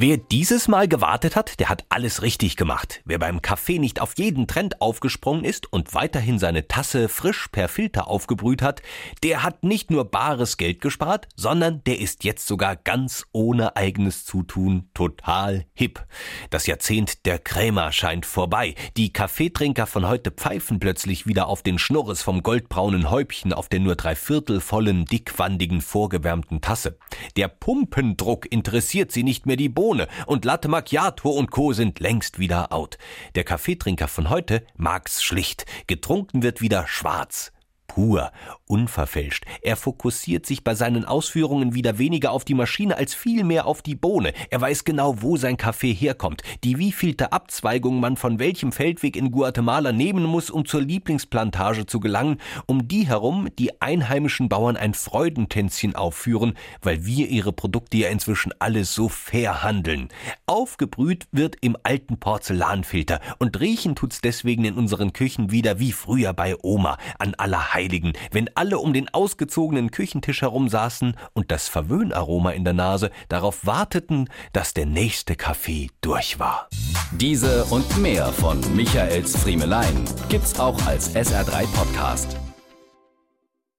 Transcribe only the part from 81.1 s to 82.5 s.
SR3 Podcast.